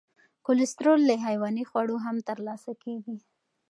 [0.47, 3.17] کلسترول له حیواني خوړو هم تر لاسه کېږي.